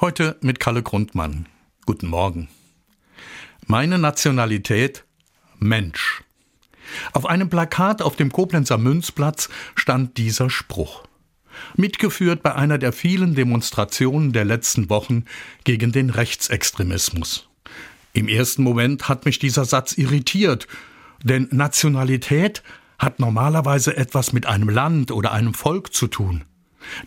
[0.00, 1.46] Heute mit Kalle Grundmann.
[1.84, 2.46] Guten Morgen.
[3.66, 5.04] Meine Nationalität
[5.58, 6.22] Mensch.
[7.12, 11.02] Auf einem Plakat auf dem Koblenzer Münzplatz stand dieser Spruch.
[11.74, 15.24] Mitgeführt bei einer der vielen Demonstrationen der letzten Wochen
[15.64, 17.48] gegen den Rechtsextremismus.
[18.12, 20.68] Im ersten Moment hat mich dieser Satz irritiert,
[21.24, 22.62] denn Nationalität
[23.00, 26.44] hat normalerweise etwas mit einem Land oder einem Volk zu tun.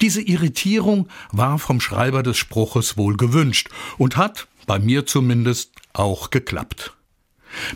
[0.00, 6.30] Diese Irritierung war vom Schreiber des Spruches wohl gewünscht und hat, bei mir zumindest, auch
[6.30, 6.94] geklappt.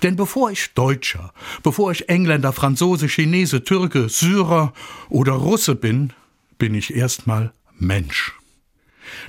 [0.03, 4.73] Denn bevor ich Deutscher, bevor ich Engländer, Franzose, Chinese, Türke, Syrer
[5.09, 6.13] oder Russe bin,
[6.59, 8.33] bin ich erstmal Mensch.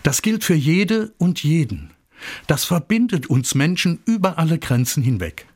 [0.03, 1.91] Das gilt für jede und jeden.
[2.47, 5.47] Das verbindet uns Menschen über alle Grenzen hinweg.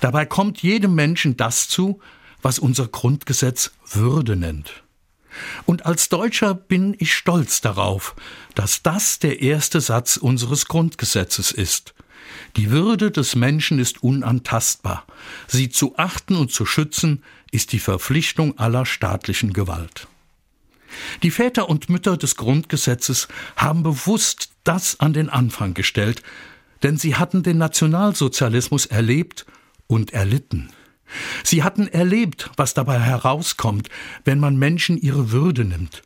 [0.00, 2.00] Dabei kommt jedem Menschen das zu,
[2.40, 4.81] was unser Grundgesetz Würde nennt.
[5.66, 8.14] Und als Deutscher bin ich stolz darauf,
[8.54, 11.94] dass das der erste Satz unseres Grundgesetzes ist.
[12.56, 15.06] Die Würde des Menschen ist unantastbar.
[15.48, 20.08] Sie zu achten und zu schützen ist die Verpflichtung aller staatlichen Gewalt.
[21.22, 26.22] Die Väter und Mütter des Grundgesetzes haben bewusst das an den Anfang gestellt,
[26.82, 29.46] denn sie hatten den Nationalsozialismus erlebt
[29.86, 30.70] und erlitten.
[31.44, 33.88] Sie hatten erlebt, was dabei herauskommt,
[34.24, 36.02] wenn man Menschen ihre Würde nimmt,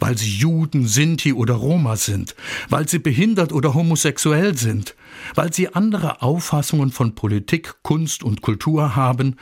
[0.00, 2.34] weil sie Juden, Sinti oder Roma sind,
[2.68, 4.94] weil sie behindert oder homosexuell sind,
[5.34, 9.36] weil sie andere Auffassungen von Politik, Kunst und Kultur haben,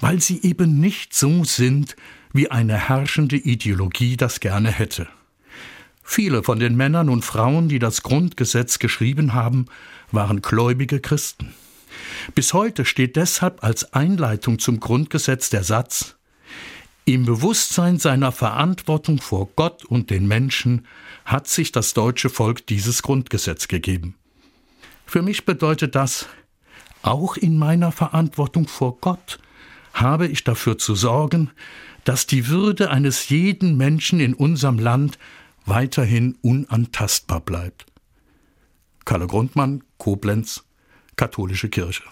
[0.00, 1.96] weil sie eben nicht so sind,
[2.32, 5.08] wie eine herrschende Ideologie das gerne hätte.
[6.02, 9.66] Viele von den Männern und Frauen, die das Grundgesetz geschrieben haben,
[10.10, 11.54] waren gläubige Christen.
[12.34, 16.16] Bis heute steht deshalb als Einleitung zum Grundgesetz der Satz
[17.04, 20.86] Im Bewusstsein seiner Verantwortung vor Gott und den Menschen
[21.24, 24.14] hat sich das deutsche Volk dieses Grundgesetz gegeben.
[25.06, 26.26] Für mich bedeutet das,
[27.02, 29.38] auch in meiner Verantwortung vor Gott
[29.92, 31.50] habe ich dafür zu sorgen,
[32.04, 35.18] dass die Würde eines jeden Menschen in unserem Land
[35.66, 37.86] weiterhin unantastbar bleibt.
[39.04, 40.64] Kalle Grundmann, Koblenz,
[41.20, 42.10] Katholische Kirche.